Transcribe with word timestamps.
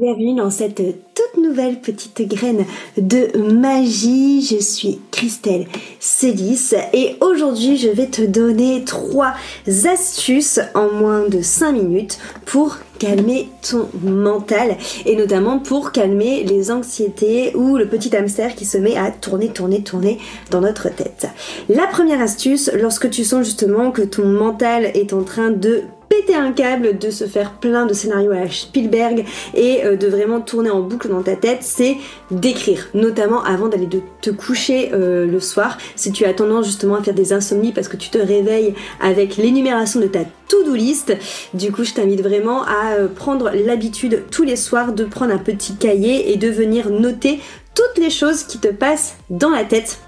Bienvenue 0.00 0.34
dans 0.34 0.48
cette 0.48 0.76
toute 0.76 1.42
nouvelle 1.44 1.78
petite 1.78 2.26
graine 2.26 2.64
de 2.96 3.36
magie. 3.36 4.40
Je 4.40 4.56
suis 4.56 4.98
Christelle 5.10 5.66
Célis 5.98 6.72
et 6.94 7.16
aujourd'hui 7.20 7.76
je 7.76 7.90
vais 7.90 8.06
te 8.06 8.22
donner 8.22 8.82
trois 8.86 9.34
astuces 9.66 10.58
en 10.74 10.88
moins 10.88 11.28
de 11.28 11.42
5 11.42 11.72
minutes 11.72 12.18
pour 12.46 12.78
calmer 12.98 13.50
ton 13.60 13.90
mental 14.02 14.78
et 15.04 15.16
notamment 15.16 15.58
pour 15.58 15.92
calmer 15.92 16.44
les 16.44 16.70
anxiétés 16.70 17.54
ou 17.54 17.76
le 17.76 17.86
petit 17.86 18.16
hamster 18.16 18.54
qui 18.54 18.64
se 18.64 18.78
met 18.78 18.96
à 18.96 19.10
tourner, 19.10 19.48
tourner, 19.48 19.82
tourner 19.82 20.18
dans 20.50 20.62
notre 20.62 20.88
tête. 20.88 21.26
La 21.68 21.86
première 21.86 22.22
astuce, 22.22 22.70
lorsque 22.72 23.10
tu 23.10 23.22
sens 23.22 23.44
justement 23.44 23.90
que 23.90 24.00
ton 24.00 24.24
mental 24.24 24.86
est 24.94 25.12
en 25.12 25.24
train 25.24 25.50
de 25.50 25.82
péter 26.10 26.34
un 26.34 26.50
câble, 26.50 26.98
de 26.98 27.08
se 27.08 27.24
faire 27.24 27.52
plein 27.52 27.86
de 27.86 27.94
scénarios 27.94 28.32
à 28.32 28.40
la 28.40 28.50
Spielberg 28.50 29.24
et 29.54 29.84
euh, 29.84 29.96
de 29.96 30.08
vraiment 30.08 30.40
tourner 30.40 30.68
en 30.68 30.80
boucle 30.80 31.08
dans 31.08 31.22
ta 31.22 31.36
tête, 31.36 31.60
c'est 31.62 31.96
d'écrire, 32.32 32.88
notamment 32.94 33.44
avant 33.44 33.68
d'aller 33.68 33.88
te 34.20 34.30
coucher 34.30 34.90
euh, 34.92 35.24
le 35.24 35.38
soir. 35.38 35.78
Si 35.94 36.10
tu 36.10 36.24
as 36.24 36.34
tendance 36.34 36.66
justement 36.66 36.96
à 36.96 37.02
faire 37.02 37.14
des 37.14 37.32
insomnies 37.32 37.72
parce 37.72 37.86
que 37.86 37.96
tu 37.96 38.10
te 38.10 38.18
réveilles 38.18 38.74
avec 39.00 39.36
l'énumération 39.36 40.00
de 40.00 40.06
ta 40.06 40.24
to-do 40.48 40.74
list, 40.74 41.16
du 41.54 41.70
coup 41.70 41.84
je 41.84 41.94
t'invite 41.94 42.22
vraiment 42.22 42.64
à 42.64 42.94
euh, 42.98 43.06
prendre 43.06 43.52
l'habitude 43.54 44.24
tous 44.32 44.42
les 44.42 44.56
soirs 44.56 44.92
de 44.92 45.04
prendre 45.04 45.32
un 45.32 45.38
petit 45.38 45.76
cahier 45.76 46.32
et 46.32 46.36
de 46.36 46.48
venir 46.48 46.90
noter 46.90 47.38
toutes 47.76 48.02
les 48.02 48.10
choses 48.10 48.42
qui 48.42 48.58
te 48.58 48.68
passent 48.68 49.16
dans 49.30 49.50
la 49.50 49.62
tête 49.62 50.00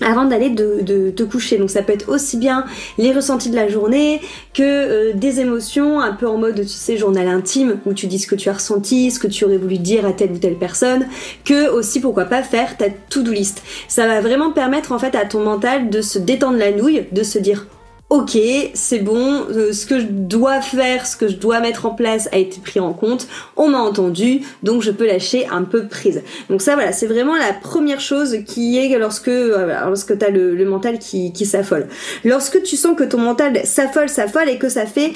avant 0.00 0.24
d'aller 0.24 0.54
te 0.54 1.22
coucher. 1.22 1.58
Donc 1.58 1.70
ça 1.70 1.82
peut 1.82 1.92
être 1.92 2.08
aussi 2.08 2.36
bien 2.36 2.64
les 2.98 3.12
ressentis 3.12 3.50
de 3.50 3.56
la 3.56 3.68
journée 3.68 4.20
que 4.54 4.62
euh, 4.62 5.12
des 5.14 5.40
émotions, 5.40 6.00
un 6.00 6.12
peu 6.12 6.28
en 6.28 6.38
mode, 6.38 6.60
tu 6.60 6.66
sais, 6.66 6.96
journal 6.96 7.28
intime, 7.28 7.78
où 7.86 7.94
tu 7.94 8.06
dis 8.06 8.18
ce 8.18 8.26
que 8.26 8.34
tu 8.34 8.48
as 8.48 8.54
ressenti, 8.54 9.10
ce 9.10 9.18
que 9.18 9.26
tu 9.26 9.44
aurais 9.44 9.58
voulu 9.58 9.78
dire 9.78 10.06
à 10.06 10.12
telle 10.12 10.32
ou 10.32 10.38
telle 10.38 10.56
personne, 10.56 11.06
que 11.44 11.70
aussi, 11.70 12.00
pourquoi 12.00 12.24
pas, 12.24 12.42
faire 12.42 12.76
ta 12.76 12.86
to-do 12.90 13.32
list. 13.32 13.62
Ça 13.88 14.06
va 14.06 14.20
vraiment 14.20 14.52
permettre 14.52 14.92
en 14.92 14.98
fait 14.98 15.14
à 15.14 15.24
ton 15.24 15.40
mental 15.40 15.90
de 15.90 16.00
se 16.00 16.18
détendre 16.18 16.58
la 16.58 16.72
nouille, 16.72 17.06
de 17.12 17.22
se 17.22 17.38
dire 17.38 17.66
ok, 18.08 18.38
c'est 18.74 19.00
bon, 19.00 19.46
euh, 19.50 19.72
ce 19.72 19.84
que 19.84 19.98
je 19.98 20.06
dois 20.06 20.60
faire, 20.60 21.06
ce 21.06 21.16
que 21.16 21.26
je 21.26 21.36
dois 21.36 21.60
mettre 21.60 21.86
en 21.86 21.90
place 21.90 22.28
a 22.32 22.38
été 22.38 22.60
pris 22.60 22.78
en 22.78 22.92
compte, 22.92 23.26
on 23.56 23.68
m'a 23.68 23.78
entendu, 23.78 24.42
donc 24.62 24.82
je 24.82 24.92
peux 24.92 25.06
lâcher 25.06 25.46
un 25.48 25.64
peu 25.64 25.88
prise. 25.88 26.22
Donc 26.48 26.62
ça 26.62 26.74
voilà, 26.74 26.92
c'est 26.92 27.06
vraiment 27.06 27.34
la 27.34 27.52
première 27.52 28.00
chose 28.00 28.38
qui 28.46 28.78
est 28.78 28.96
lorsque 28.98 29.28
euh, 29.28 29.80
lorsque 29.86 30.16
t'as 30.18 30.30
le, 30.30 30.54
le 30.54 30.64
mental 30.64 30.98
qui, 30.98 31.32
qui 31.32 31.46
s'affole. 31.46 31.88
Lorsque 32.24 32.62
tu 32.62 32.76
sens 32.76 32.96
que 32.96 33.04
ton 33.04 33.18
mental 33.18 33.60
s'affole, 33.64 34.08
s'affole 34.08 34.48
et 34.48 34.58
que 34.58 34.68
ça 34.68 34.86
fait 34.86 35.12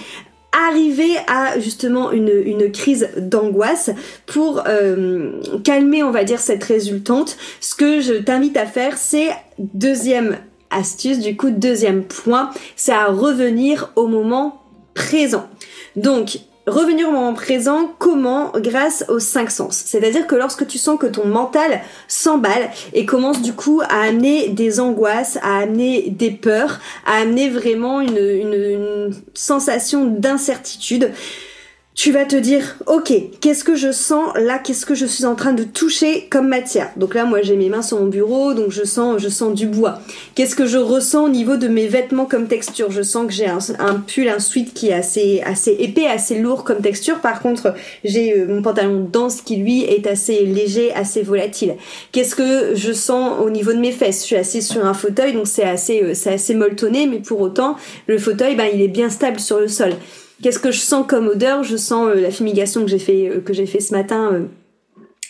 arriver 0.53 1.17
à 1.29 1.61
justement 1.61 2.11
une, 2.11 2.33
une 2.45 2.73
crise 2.73 3.09
d'angoisse 3.17 3.91
pour 4.27 4.65
euh, 4.67 5.31
calmer 5.63 6.03
on 6.03 6.11
va 6.11 6.25
dire 6.25 6.41
cette 6.41 6.65
résultante 6.65 7.37
ce 7.61 7.77
que 7.77 8.01
je 8.01 8.15
t'invite 8.15 8.57
à 8.57 8.67
faire 8.67 8.97
c'est 8.97 9.29
deuxième 9.59 10.39
astuce, 10.71 11.19
du 11.19 11.37
coup, 11.37 11.51
deuxième 11.51 12.05
point, 12.05 12.51
c'est 12.77 12.93
à 12.93 13.07
revenir 13.07 13.93
au 13.97 14.07
moment 14.07 14.63
présent. 14.95 15.49
Donc, 15.97 16.39
revenir 16.67 17.09
au 17.09 17.13
moment 17.13 17.35
présent, 17.35 17.91
comment 17.99 18.53
Grâce 18.57 19.05
aux 19.09 19.19
cinq 19.19 19.51
sens? 19.51 19.83
C'est-à-dire 19.87 20.27
que 20.27 20.35
lorsque 20.35 20.67
tu 20.67 20.79
sens 20.79 20.99
que 20.99 21.07
ton 21.07 21.27
mental 21.27 21.81
s'emballe 22.09 22.71
et 22.93 23.07
commence 23.07 23.43
du 23.43 23.53
coup 23.53 23.81
à 23.89 24.03
amener 24.03 24.49
des 24.49 24.81
angoisses, 24.81 25.39
à 25.43 25.59
amener 25.59 26.11
des 26.11 26.31
peurs, 26.31 26.81
à 27.07 27.17
amener 27.23 27.49
vraiment 27.49 28.01
une, 28.01 28.19
une 28.19 29.15
sensation 29.35 30.07
d'incertitude, 30.07 31.13
tu 31.95 32.13
vas 32.13 32.25
te 32.25 32.37
dire, 32.37 32.77
ok, 32.87 33.13
qu'est-ce 33.41 33.65
que 33.65 33.75
je 33.75 33.91
sens 33.91 34.33
là, 34.37 34.59
qu'est-ce 34.59 34.87
que 34.87 34.95
je 34.95 35.07
suis 35.07 35.25
en 35.25 35.35
train 35.35 35.53
de 35.53 35.65
toucher 35.65 36.29
comme 36.31 36.49
matière? 36.49 36.91
Donc 36.97 37.15
là, 37.15 37.25
moi, 37.25 37.43
j'ai 37.43 37.57
mes 37.57 37.69
mains 37.69 37.83
sur 37.83 38.01
mon 38.01 38.07
bureau, 38.07 38.55
donc 38.55 38.71
je 38.71 38.85
sens, 38.85 39.21
je 39.21 39.29
sens 39.29 39.53
du 39.53 39.67
bois. 39.67 40.01
Qu'est-ce 40.35 40.55
que 40.55 40.67
je 40.67 40.79
ressens 40.79 41.25
au 41.25 41.29
niveau 41.29 41.57
de 41.57 41.67
mes 41.67 41.89
vêtements 41.89 42.27
comme 42.27 42.47
texture? 42.47 42.91
Je 42.93 43.03
sens 43.03 43.27
que 43.27 43.33
j'ai 43.33 43.47
un, 43.47 43.59
pull, 44.07 44.29
un 44.29 44.39
sweat 44.39 44.73
qui 44.73 44.89
est 44.89 44.93
assez, 44.95 45.43
assez 45.45 45.73
épais, 45.73 46.07
assez 46.07 46.39
lourd 46.39 46.63
comme 46.63 46.81
texture. 46.81 47.19
Par 47.19 47.43
contre, 47.43 47.75
j'ai 48.05 48.39
euh, 48.39 48.47
mon 48.47 48.63
pantalon 48.63 49.07
dense 49.13 49.43
qui 49.43 49.57
lui 49.57 49.83
est 49.83 50.07
assez 50.07 50.47
léger, 50.47 50.95
assez 50.95 51.23
volatile. 51.23 51.75
Qu'est-ce 52.13 52.37
que 52.37 52.77
je 52.77 52.93
sens 52.93 53.41
au 53.45 53.51
niveau 53.51 53.73
de 53.73 53.79
mes 53.79 53.93
fesses? 53.93 54.21
Je 54.21 54.27
suis 54.27 54.37
assise 54.37 54.69
sur 54.69 54.87
un 54.87 54.95
fauteuil, 54.95 55.33
donc 55.33 55.49
c'est 55.49 55.65
assez, 55.65 56.03
euh, 56.03 56.15
c'est 56.15 56.33
assez 56.33 56.55
molletonné, 56.55 57.09
mais 57.09 57.19
pour 57.19 57.41
autant, 57.41 57.77
le 58.07 58.17
fauteuil, 58.17 58.55
ben, 58.55 58.69
il 58.73 58.81
est 58.81 58.89
bien 58.89 59.11
stable 59.11 59.41
sur 59.41 59.59
le 59.59 59.69
sol. 59.69 59.93
Qu'est-ce 60.43 60.59
que 60.59 60.71
je 60.71 60.81
sens 60.81 61.05
comme 61.07 61.29
odeur? 61.29 61.65
Je 61.65 61.77
sens 61.77 62.09
euh, 62.09 62.21
la 62.21 62.31
fumigation 62.31 62.83
que 62.83 62.91
j'ai 62.91 62.99
fait 62.99 63.29
euh, 63.29 63.41
que 63.41 63.53
j'ai 63.53 63.67
fait 63.67 63.81
ce 63.81 63.93
matin 63.93 64.31
euh, 64.33 64.41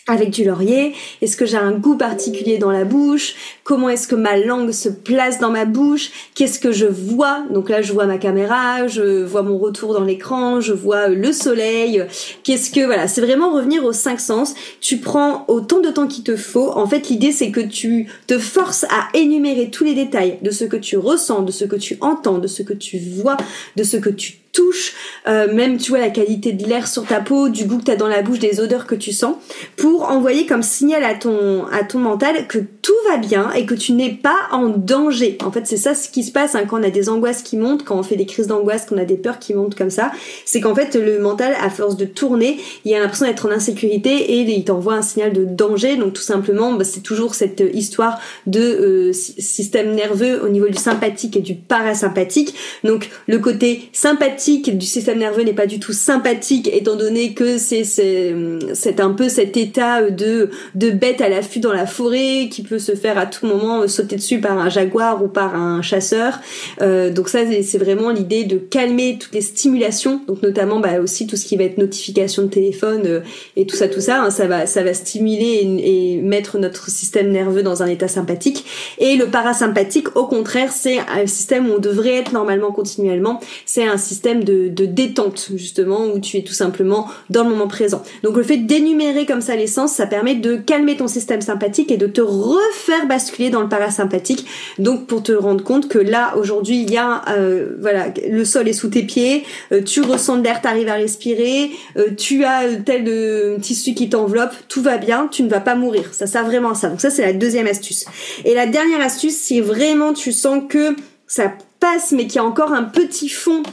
avec 0.07 0.31
du 0.31 0.43
laurier 0.43 0.93
Est-ce 1.21 1.37
que 1.37 1.45
j'ai 1.45 1.57
un 1.57 1.73
goût 1.73 1.95
particulier 1.95 2.57
dans 2.57 2.71
la 2.71 2.85
bouche? 2.85 3.35
Comment 3.63 3.89
est-ce 3.89 4.07
que 4.07 4.15
ma 4.15 4.37
langue 4.37 4.71
se 4.71 4.89
place 4.89 5.39
dans 5.39 5.51
ma 5.51 5.65
bouche? 5.65 6.11
Qu'est-ce 6.33 6.59
que 6.59 6.71
je 6.71 6.85
vois? 6.85 7.43
Donc 7.51 7.69
là, 7.69 7.81
je 7.81 7.93
vois 7.93 8.05
ma 8.05 8.17
caméra, 8.17 8.87
je 8.87 9.23
vois 9.23 9.43
mon 9.43 9.57
retour 9.57 9.93
dans 9.93 10.03
l'écran, 10.03 10.59
je 10.59 10.73
vois 10.73 11.07
le 11.07 11.31
soleil. 11.31 12.03
Qu'est-ce 12.43 12.71
que 12.71 12.85
voilà, 12.85 13.07
c'est 13.07 13.21
vraiment 13.21 13.53
revenir 13.53 13.83
aux 13.83 13.93
cinq 13.93 14.19
sens. 14.19 14.53
Tu 14.79 14.97
prends 14.97 15.45
autant 15.47 15.81
de 15.81 15.89
temps 15.89 16.07
qu'il 16.07 16.23
te 16.23 16.35
faut. 16.35 16.71
En 16.71 16.87
fait, 16.87 17.09
l'idée 17.09 17.31
c'est 17.31 17.51
que 17.51 17.61
tu 17.61 18.07
te 18.27 18.39
forces 18.39 18.85
à 18.85 19.07
énumérer 19.13 19.69
tous 19.69 19.83
les 19.83 19.93
détails 19.93 20.39
de 20.41 20.51
ce 20.51 20.65
que 20.65 20.77
tu 20.77 20.97
ressens, 20.97 21.41
de 21.43 21.51
ce 21.51 21.65
que 21.65 21.75
tu 21.75 21.97
entends, 22.01 22.39
de 22.39 22.47
ce 22.47 22.63
que 22.63 22.73
tu 22.73 22.97
vois, 22.97 23.37
de 23.75 23.83
ce 23.83 23.97
que 23.97 24.09
tu 24.09 24.40
touche, 24.53 24.93
euh, 25.27 25.53
même 25.53 25.77
tu 25.77 25.91
vois 25.91 25.99
la 25.99 26.09
qualité 26.09 26.51
de 26.51 26.65
l'air 26.65 26.87
sur 26.87 27.05
ta 27.05 27.21
peau, 27.21 27.49
du 27.49 27.65
goût 27.65 27.77
que 27.77 27.85
tu 27.85 27.91
as 27.91 27.95
dans 27.95 28.07
la 28.07 28.21
bouche, 28.21 28.39
des 28.39 28.59
odeurs 28.59 28.85
que 28.85 28.95
tu 28.95 29.11
sens, 29.11 29.35
pour 29.77 30.09
envoyer 30.09 30.45
comme 30.45 30.63
signal 30.63 31.03
à 31.03 31.15
ton 31.15 31.65
à 31.67 31.83
ton 31.83 31.99
mental 31.99 32.47
que 32.47 32.57
tout 32.81 32.93
va 33.09 33.17
bien 33.17 33.51
et 33.53 33.65
que 33.65 33.73
tu 33.73 33.93
n'es 33.93 34.11
pas 34.11 34.47
en 34.51 34.69
danger. 34.69 35.37
En 35.43 35.51
fait, 35.51 35.65
c'est 35.65 35.77
ça 35.77 35.95
ce 35.95 36.09
qui 36.09 36.23
se 36.23 36.31
passe 36.31 36.55
hein, 36.55 36.63
quand 36.67 36.79
on 36.79 36.83
a 36.83 36.89
des 36.89 37.09
angoisses 37.09 37.43
qui 37.43 37.57
montent, 37.57 37.85
quand 37.85 37.97
on 37.97 38.03
fait 38.03 38.15
des 38.15 38.25
crises 38.25 38.47
d'angoisse, 38.47 38.85
quand 38.89 38.95
on 38.95 38.99
a 38.99 39.05
des 39.05 39.17
peurs 39.17 39.39
qui 39.39 39.53
montent 39.53 39.75
comme 39.75 39.89
ça, 39.89 40.11
c'est 40.45 40.59
qu'en 40.59 40.75
fait 40.75 40.95
le 40.95 41.19
mental 41.19 41.55
à 41.61 41.69
force 41.69 41.95
de 41.95 42.05
tourner, 42.05 42.59
il 42.85 42.93
a 42.93 42.99
l'impression 42.99 43.25
d'être 43.25 43.45
en 43.47 43.51
insécurité 43.51 44.09
et 44.09 44.41
il 44.41 44.63
t'envoie 44.65 44.95
un 44.95 45.01
signal 45.01 45.33
de 45.33 45.45
danger. 45.45 45.95
Donc 45.95 46.13
tout 46.13 46.21
simplement, 46.21 46.73
bah, 46.73 46.83
c'est 46.83 47.01
toujours 47.01 47.35
cette 47.35 47.63
histoire 47.73 48.19
de 48.47 48.59
euh, 48.59 49.13
système 49.13 49.93
nerveux 49.93 50.43
au 50.43 50.49
niveau 50.49 50.67
du 50.67 50.77
sympathique 50.77 51.37
et 51.37 51.41
du 51.41 51.55
parasympathique. 51.55 52.55
Donc 52.83 53.09
le 53.27 53.39
côté 53.39 53.89
sympathique 53.93 54.40
du 54.49 54.85
système 54.85 55.19
nerveux 55.19 55.43
n'est 55.43 55.53
pas 55.53 55.67
du 55.67 55.79
tout 55.79 55.93
sympathique 55.93 56.69
étant 56.73 56.95
donné 56.95 57.33
que 57.33 57.57
c'est 57.57 57.83
c'est 57.83 58.99
un 58.99 59.11
peu 59.11 59.29
cet 59.29 59.55
état 59.57 60.09
de 60.09 60.49
de 60.75 60.89
bête 60.89 61.21
à 61.21 61.29
l'affût 61.29 61.59
dans 61.59 61.73
la 61.73 61.85
forêt 61.85 62.49
qui 62.49 62.63
peut 62.63 62.79
se 62.79 62.93
faire 62.95 63.17
à 63.17 63.25
tout 63.25 63.45
moment 63.45 63.87
sauter 63.87 64.15
dessus 64.15 64.39
par 64.39 64.57
un 64.57 64.69
jaguar 64.69 65.23
ou 65.23 65.27
par 65.27 65.55
un 65.55 65.81
chasseur. 65.81 66.39
Euh, 66.81 67.11
donc 67.11 67.29
ça 67.29 67.39
c'est 67.61 67.77
vraiment 67.77 68.09
l'idée 68.09 68.43
de 68.43 68.57
calmer 68.57 69.17
toutes 69.19 69.33
les 69.33 69.41
stimulations, 69.41 70.21
donc 70.27 70.41
notamment 70.41 70.79
bah, 70.79 70.99
aussi 71.01 71.27
tout 71.27 71.35
ce 71.35 71.45
qui 71.45 71.55
va 71.55 71.63
être 71.63 71.77
notification 71.77 72.43
de 72.43 72.47
téléphone 72.47 73.03
euh, 73.05 73.19
et 73.55 73.65
tout 73.65 73.75
ça 73.75 73.87
tout 73.87 74.01
ça, 74.01 74.23
hein, 74.23 74.31
ça 74.31 74.47
va 74.47 74.65
ça 74.65 74.83
va 74.83 74.93
stimuler 74.93 75.61
et, 75.61 76.15
et, 76.15 76.21
mettre 76.21 76.57
notre 76.57 76.89
système 76.89 77.29
nerveux 77.31 77.63
dans 77.63 77.83
un 77.83 77.87
état 77.87 78.07
sympathique. 78.07 78.65
Et 78.97 79.15
le 79.15 79.27
parasympathique 79.27 80.15
au 80.15 80.25
contraire 80.25 80.71
c'est 80.71 80.99
un 80.99 81.27
système 81.27 81.69
où 81.69 81.73
on 81.75 81.79
devrait 81.79 82.15
être 82.15 82.33
normalement 82.33 82.71
continuellement, 82.71 83.39
c'est 83.65 83.85
un 83.85 83.97
système 83.97 84.30
de, 84.39 84.69
détente 84.85 85.49
justement 85.55 86.05
où 86.07 86.19
tu 86.19 86.37
es 86.37 86.43
tout 86.43 86.53
simplement 86.53 87.07
dans 87.29 87.43
le 87.43 87.49
moment 87.49 87.67
présent. 87.67 88.01
Donc 88.23 88.37
le 88.37 88.43
fait 88.43 88.57
d'énumérer 88.57 89.25
comme 89.25 89.41
ça 89.41 89.55
les 89.55 89.67
sens, 89.67 89.93
ça 89.93 90.07
permet 90.07 90.35
de 90.35 90.55
calmer 90.55 90.97
ton 90.97 91.07
système 91.07 91.41
sympathique 91.41 91.91
et 91.91 91.97
de 91.97 92.07
te 92.07 92.21
refaire 92.21 93.05
basculer 93.07 93.49
dans 93.49 93.61
le 93.61 93.69
parasympathique. 93.69 94.45
Donc 94.79 95.07
pour 95.07 95.23
te 95.23 95.31
rendre 95.31 95.63
compte 95.63 95.87
que 95.87 95.99
là 95.99 96.35
aujourd'hui 96.37 96.81
il 96.81 96.91
y 96.91 96.97
a 96.97 97.21
euh, 97.29 97.75
voilà 97.79 98.07
le 98.29 98.45
sol 98.45 98.67
est 98.67 98.73
sous 98.73 98.89
tes 98.89 99.03
pieds, 99.03 99.43
euh, 99.71 99.81
tu 99.81 100.01
ressens 100.01 100.37
de 100.37 100.43
l'air, 100.43 100.61
t'arrives 100.61 100.89
à 100.89 100.95
respirer, 100.95 101.71
euh, 101.97 102.09
tu 102.17 102.43
as 102.43 102.63
tel 102.85 103.03
de 103.03 103.57
tissu 103.61 103.93
qui 103.93 104.09
t'enveloppe, 104.09 104.53
tout 104.67 104.81
va 104.81 104.97
bien, 104.97 105.27
tu 105.29 105.43
ne 105.43 105.49
vas 105.49 105.59
pas 105.59 105.75
mourir. 105.75 106.13
Ça 106.13 106.27
sert 106.27 106.45
vraiment 106.45 106.71
à 106.71 106.75
ça. 106.75 106.89
Donc 106.89 107.01
ça 107.01 107.09
c'est 107.09 107.25
la 107.25 107.33
deuxième 107.33 107.67
astuce. 107.67 108.05
Et 108.45 108.53
la 108.53 108.67
dernière 108.67 109.01
astuce, 109.01 109.35
c'est 109.35 109.61
vraiment 109.61 110.13
tu 110.13 110.31
sens 110.31 110.63
que 110.67 110.95
ça 111.27 111.53
passe 111.79 112.11
mais 112.11 112.27
qu'il 112.27 112.35
y 112.35 112.39
a 112.39 112.43
encore 112.43 112.73
un 112.73 112.83
petit 112.83 113.29
fond 113.29 113.63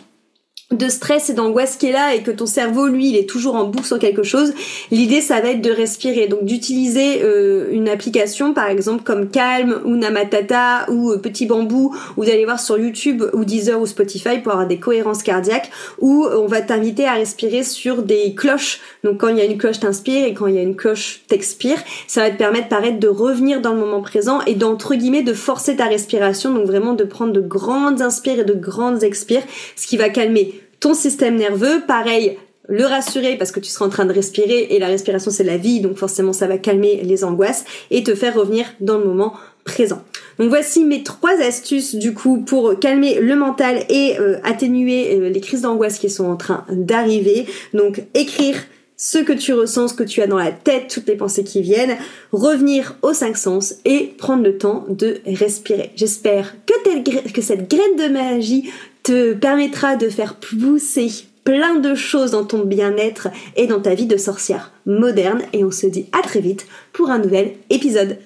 de 0.71 0.89
stress 0.91 1.31
et 1.31 1.33
d'angoisse 1.33 1.77
qui 1.77 1.87
est 1.87 1.93
là 1.93 2.15
et 2.15 2.23
que 2.23 2.31
ton 2.31 2.45
cerveau 2.45 2.89
lui 2.89 3.09
il 3.09 3.17
est 3.17 3.27
toujours 3.27 3.55
en 3.55 3.65
boucle 3.65 3.87
sur 3.87 3.99
quelque 3.99 4.23
chose 4.23 4.53
l'idée 4.91 5.23
ça 5.23 5.41
va 5.41 5.49
être 5.49 5.63
de 5.63 5.71
respirer. 5.71 6.27
Donc 6.27 6.45
d'utiliser 6.45 7.23
euh, 7.23 7.69
une 7.71 7.89
application 7.89 8.53
par 8.53 8.69
exemple 8.69 9.03
comme 9.03 9.31
Calm 9.31 9.81
ou 9.87 9.97
Namatata 9.97 10.91
ou 10.91 11.13
euh, 11.13 11.19
Petit 11.19 11.47
Bambou 11.47 11.97
ou 12.19 12.25
d'aller 12.27 12.45
voir 12.45 12.61
sur 12.61 12.79
YouTube 12.79 13.25
ou 13.33 13.47
Deezer 13.47 13.81
ou 13.81 13.87
Spotify 13.87 14.41
pour 14.43 14.53
avoir 14.53 14.69
des 14.69 14.79
cohérences 14.79 15.23
cardiaques 15.23 15.71
où 16.01 16.27
on 16.27 16.47
va 16.47 16.61
t'inviter 16.61 17.07
à 17.07 17.15
respirer 17.15 17.63
sur 17.63 18.03
des 18.03 18.35
cloches. 18.35 18.81
Donc 19.05 19.19
quand 19.19 19.29
il 19.29 19.39
y 19.39 19.41
a 19.41 19.45
une 19.45 19.57
cloche 19.57 19.81
t'inspires 19.81 20.27
et 20.27 20.35
quand 20.35 20.49
il 20.49 20.55
y 20.55 20.59
a 20.59 20.63
une 20.63 20.77
cloche 20.77 21.23
t'expires. 21.29 21.83
Ça 22.07 22.21
va 22.21 22.31
te 22.31 22.37
permettre 22.37 22.69
paraître 22.69 23.01
de 23.01 23.09
revenir 23.09 23.63
dans 23.63 23.73
le 23.73 23.81
moment 23.81 24.03
présent 24.03 24.43
et 24.43 24.55
d'entre 24.55 24.95
guillemets 24.97 25.23
de 25.23 25.33
forcer 25.33 25.77
ta 25.77 25.87
respiration. 25.87 26.53
Donc 26.53 26.67
vraiment 26.67 26.93
de 26.93 27.05
prendre 27.05 27.33
de 27.33 27.41
grandes 27.41 28.03
inspires 28.03 28.41
et 28.41 28.45
de 28.45 28.53
grandes 28.53 29.03
expires 29.03 29.43
ce 29.75 29.87
qui 29.87 29.97
va 29.97 30.11
calmer 30.11 30.58
ton 30.81 30.95
système 30.95 31.37
nerveux, 31.37 31.83
pareil, 31.87 32.37
le 32.69 32.85
rassurer 32.85 33.37
parce 33.37 33.51
que 33.51 33.61
tu 33.61 33.71
seras 33.71 33.87
en 33.87 33.89
train 33.89 34.05
de 34.05 34.13
respirer 34.13 34.69
et 34.71 34.79
la 34.79 34.89
respiration 34.89 35.31
c'est 35.31 35.45
la 35.45 35.57
vie 35.57 35.81
donc 35.81 35.97
forcément 35.97 36.35
ça 36.35 36.47
va 36.47 36.59
calmer 36.59 37.01
les 37.03 37.25
angoisses 37.25 37.65
et 37.91 38.03
te 38.03 38.15
faire 38.15 38.35
revenir 38.35 38.67
dans 38.81 38.99
le 38.99 39.05
moment 39.05 39.33
présent. 39.65 40.03
Donc 40.39 40.51
voici 40.51 40.85
mes 40.85 41.03
trois 41.03 41.41
astuces 41.41 41.95
du 41.95 42.15
coup 42.15 42.39
pour 42.39 42.79
calmer 42.79 43.21
le 43.21 43.35
mental 43.37 43.85
et 43.89 44.19
euh, 44.21 44.39
atténuer 44.45 45.17
euh, 45.17 45.31
les 45.31 45.41
crises 45.41 45.63
d'angoisse 45.63 45.99
qui 45.99 46.11
sont 46.11 46.27
en 46.27 46.37
train 46.37 46.65
d'arriver. 46.71 47.47
Donc 47.75 48.03
écrire 48.15 48.57
ce 48.97 49.19
que 49.19 49.33
tu 49.33 49.53
ressens, 49.53 49.89
ce 49.89 49.95
que 49.95 50.03
tu 50.03 50.21
as 50.23 50.27
dans 50.27 50.39
la 50.39 50.51
tête, 50.51 50.89
toutes 50.93 51.07
les 51.07 51.17
pensées 51.17 51.45
qui 51.45 51.63
viennent, 51.63 51.97
revenir 52.33 52.97
aux 53.03 53.13
cinq 53.13 53.37
sens 53.37 53.75
et 53.85 54.15
prendre 54.19 54.43
le 54.43 54.59
temps 54.59 54.85
de 54.89 55.21
respirer. 55.27 55.93
J'espère 55.95 56.55
que, 56.67 57.31
que 57.31 57.41
cette 57.41 57.71
graine 57.71 57.97
de 57.97 58.13
magie 58.13 58.71
te 59.09 59.33
permettra 59.33 59.97
de 59.97 60.11
faire 60.11 60.35
pousser 60.35 61.11
plein 61.43 61.77
de 61.77 61.95
choses 61.95 62.33
dans 62.33 62.45
ton 62.45 62.65
bien-être 62.65 63.29
et 63.57 63.67
dans 63.67 63.81
ta 63.81 63.95
vie 63.95 64.05
de 64.05 64.19
sorcière 64.19 64.71
moderne 64.85 65.41
et 65.55 65.65
on 65.65 65.71
se 65.71 65.87
dit 65.87 66.05
à 66.13 66.21
très 66.21 66.41
vite 66.41 66.67
pour 66.93 67.09
un 67.09 67.19
nouvel 67.19 67.55
épisode. 67.71 68.19